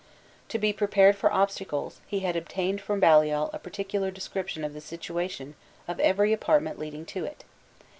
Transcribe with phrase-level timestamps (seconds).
[0.49, 4.81] To be prepared for obstacles, he had obtained from Baliol a particular description of the
[4.81, 5.53] situation
[5.87, 7.43] of every apartment leading to it.